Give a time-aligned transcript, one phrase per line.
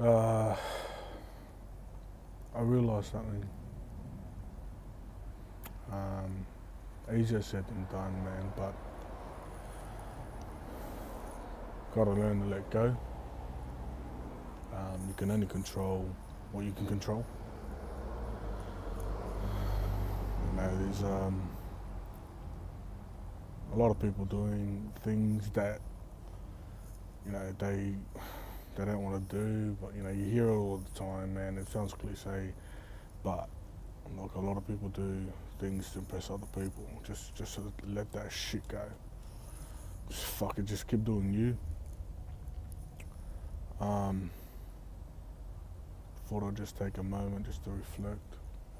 [0.00, 0.56] Uh,
[2.52, 3.48] I realised something.
[5.92, 6.46] Um,
[7.14, 8.74] easier said than done, man, but
[11.94, 12.96] gotta learn to let go.
[14.72, 16.08] Um, you can only control
[16.50, 17.24] what you can control.
[20.50, 21.48] You know, there's um,
[23.72, 25.80] a lot of people doing things that
[27.24, 27.94] you know they
[28.76, 31.58] they don't want to do, but you know you hear it all the time, man.
[31.58, 32.52] It sounds cliche,
[33.22, 33.48] but
[34.18, 35.26] like a lot of people do
[35.58, 36.86] things to impress other people.
[37.04, 38.82] Just just let that shit go.
[40.08, 40.66] Just fuck it.
[40.66, 41.56] Just keep doing you.
[43.80, 44.30] Um,
[46.26, 48.36] thought I'd just take a moment just to reflect.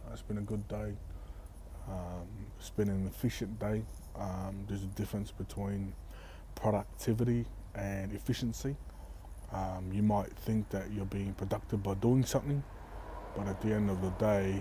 [0.06, 0.95] Uh, it's been a good day.
[1.88, 2.26] Um,
[2.59, 3.82] it's been an efficient day.
[4.16, 5.95] Um, there's a difference between
[6.54, 8.76] productivity and efficiency.
[9.54, 12.62] Um, you might think that you're being productive by doing something,
[13.37, 14.60] but at the end of the day,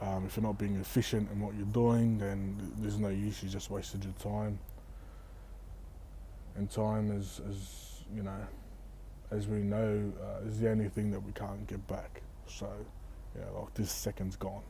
[0.00, 3.42] um, if you're not being efficient in what you're doing, then there's no use.
[3.42, 4.58] You just wasted your time.
[6.56, 8.46] And time is, is you know,
[9.30, 12.22] as we know, uh, is the only thing that we can't get back.
[12.46, 12.68] So,
[13.38, 14.62] yeah, like this second's gone.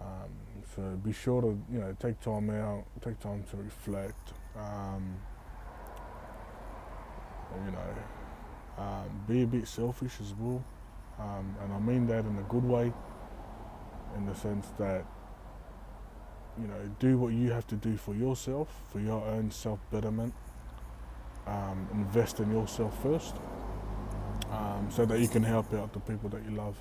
[0.00, 0.30] Um,
[0.74, 4.32] so be sure to you know take time out, take time to reflect.
[4.56, 5.16] Um,
[7.64, 10.62] you know, um, be a bit selfish as well,
[11.18, 12.92] um, and I mean that in a good way,
[14.16, 15.04] in the sense that
[16.60, 20.34] you know do what you have to do for yourself, for your own self betterment.
[21.46, 23.36] Um, invest in yourself first,
[24.50, 26.76] um, so that you can help out the people that you love.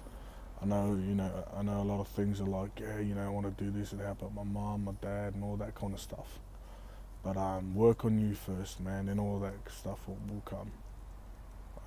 [0.62, 3.24] I know, you know, I know a lot of things are like, yeah, you know,
[3.26, 5.76] I want to do this and help out my mom, my dad, and all that
[5.76, 6.40] kind of stuff.
[7.26, 10.72] But um, work on you first, man, and all that stuff will, will come.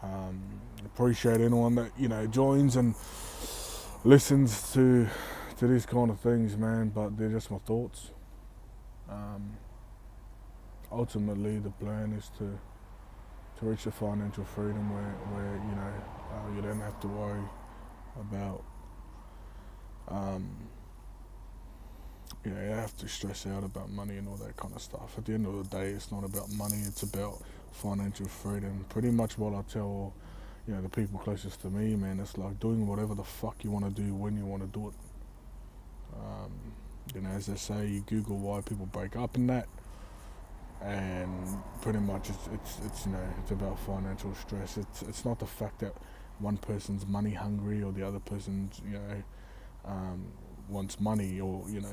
[0.02, 0.42] Um,
[0.84, 2.96] appreciate anyone that you know joins and
[4.02, 5.06] listens to
[5.58, 6.88] to these kind of things, man.
[6.88, 8.10] But they're just my thoughts.
[9.08, 9.56] Um,
[10.90, 12.58] ultimately, the plan is to
[13.58, 15.92] to reach the financial freedom where, where you know
[16.34, 17.44] uh, you don't have to worry
[18.20, 18.64] about
[20.08, 20.48] um,
[22.44, 25.14] you know you have to stress out about money and all that kind of stuff.
[25.18, 28.84] At the end of the day, it's not about money; it's about financial freedom.
[28.88, 30.12] Pretty much what I tell
[30.66, 32.20] you know the people closest to me, man.
[32.20, 34.88] It's like doing whatever the fuck you want to do when you want to do
[34.88, 34.94] it.
[36.14, 36.52] Um,
[37.14, 39.66] you know, as they say, you Google why people break up and that
[40.80, 44.76] and pretty much it's, it's, it's you know it's about financial stress.
[44.76, 45.94] It's it's not the fact that
[46.38, 49.22] one person's money hungry or the other person's you know
[49.84, 50.26] um,
[50.68, 51.88] wants money or you know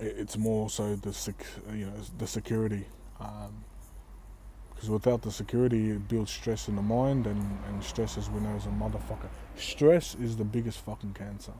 [0.00, 2.86] it, it's more so the sec- you know the security
[3.18, 8.30] because um, without the security it builds stress in the mind and, and stress as
[8.30, 11.52] we know is a motherfucker stress is the biggest fucking cancer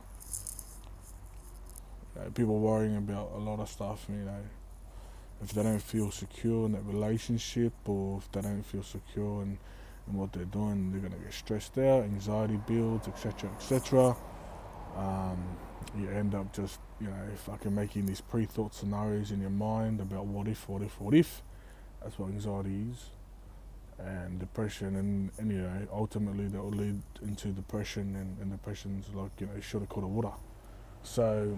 [2.15, 4.43] you know, people worrying about a lot of stuff you know
[5.41, 9.57] if they don't feel secure in that relationship or if they don't feel secure in,
[10.07, 14.15] in what they're doing, they're gonna get stressed out, anxiety builds, etc., etc.
[14.99, 15.37] Um,
[15.97, 20.25] you end up just, you know, fucking making these pre-thought scenarios in your mind about
[20.25, 21.41] what if, what if, what if.
[22.01, 23.05] That's what anxiety is.
[23.97, 29.07] And depression, and, and you know, ultimately that will lead into depression, and, and depression's
[29.13, 30.31] like, you know, shoulda, coulda, woulda.
[31.03, 31.57] So,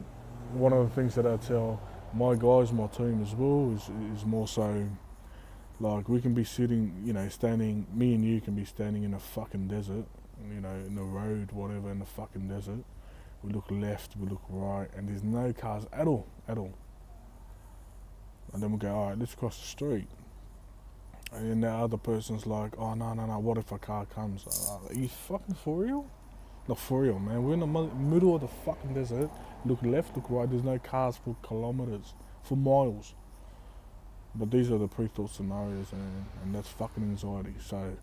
[0.53, 1.81] one of the things that I tell
[2.13, 4.87] my guys, my team as well, is, is more so
[5.81, 9.13] like we can be sitting, you know, standing, me and you can be standing in
[9.15, 10.05] a fucking desert,
[10.47, 12.83] you know, in the road, whatever, in the fucking desert.
[13.43, 16.73] We look left, we look right, and there's no cars at all, at all.
[18.53, 20.07] And then we go, all right, let's cross the street.
[21.33, 24.45] And then the other person's like, oh, no, no, no, what if a car comes?
[24.45, 26.05] Like, Are you fucking for real?
[26.67, 27.43] Not for real, man.
[27.43, 29.29] We're in the middle of the fucking desert.
[29.65, 30.49] Look left, look right.
[30.49, 32.13] There's no cars for kilometers,
[32.43, 33.15] for miles.
[34.35, 37.55] But these are the pre-thought scenarios, and, and that's fucking anxiety.
[37.59, 37.97] So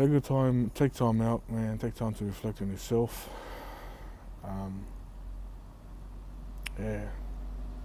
[0.00, 1.76] take the time, take time out, man.
[1.76, 3.28] Take time to reflect on yourself.
[4.42, 4.82] Um,
[6.78, 7.04] yeah,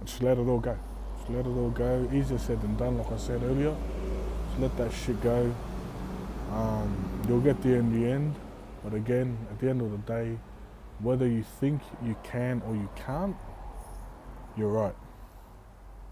[0.02, 0.78] just let it all go.
[1.18, 2.08] Just let it all go.
[2.14, 3.76] Easier said than done, like I said earlier.
[4.48, 5.54] Just let that shit go.
[6.52, 8.34] Um, you'll get there in the end.
[8.82, 10.38] But again, at the end of the day,
[11.00, 13.36] whether you think you can or you can't,
[14.56, 14.94] you're right.